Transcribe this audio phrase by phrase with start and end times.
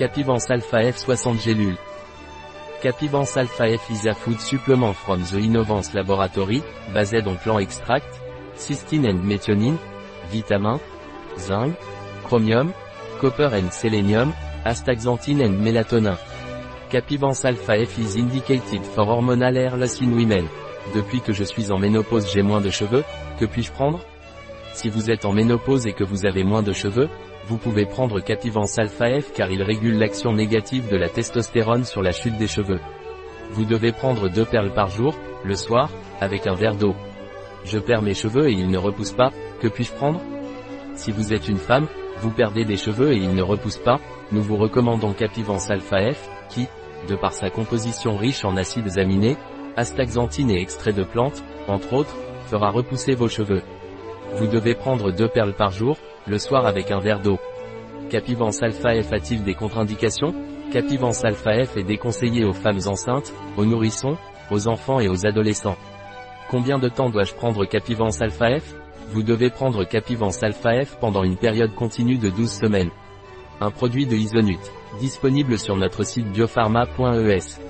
[0.00, 1.76] Capivance Alpha F 60 gélules.
[2.80, 6.62] Capivance Alpha F is a food supplement from the Innovance Laboratory,
[6.94, 8.18] based on plant extract,
[8.56, 9.76] cystine and methionine,
[10.32, 10.78] vitamin,
[11.36, 11.76] zinc,
[12.24, 12.72] chromium,
[13.20, 14.32] copper and selenium,
[14.64, 16.16] astaxanthine and melatonin.
[16.88, 20.48] Capivance Alpha F is indicated for hormonal hair loss in women.
[20.94, 23.04] Depuis que je suis en ménopause j'ai moins de cheveux,
[23.38, 24.00] que puis-je prendre?
[24.72, 27.08] Si vous êtes en ménopause et que vous avez moins de cheveux,
[27.46, 32.02] vous pouvez prendre Capivance Alpha F car il régule l'action négative de la testostérone sur
[32.02, 32.80] la chute des cheveux.
[33.50, 36.94] Vous devez prendre deux perles par jour, le soir, avec un verre d'eau.
[37.64, 40.20] Je perds mes cheveux et ils ne repoussent pas, que puis-je prendre?
[40.94, 41.88] Si vous êtes une femme,
[42.20, 43.98] vous perdez des cheveux et ils ne repoussent pas,
[44.32, 46.68] nous vous recommandons Capivance Alpha F, qui,
[47.08, 49.36] de par sa composition riche en acides aminés,
[49.76, 52.16] astaxanthine et extrait de plantes, entre autres,
[52.46, 53.62] fera repousser vos cheveux.
[54.36, 57.38] Vous devez prendre deux perles par jour, le soir avec un verre d'eau.
[58.10, 60.34] Capivance Alpha F a-t-il des contre-indications?
[60.72, 64.16] Capivance Alpha F est déconseillé aux femmes enceintes, aux nourrissons,
[64.50, 65.76] aux enfants et aux adolescents.
[66.48, 68.74] Combien de temps dois-je prendre Capivance Alpha F?
[69.08, 72.90] Vous devez prendre Capivance Alpha F pendant une période continue de 12 semaines.
[73.60, 74.60] Un produit de Isonut,
[75.00, 77.69] disponible sur notre site biopharma.es.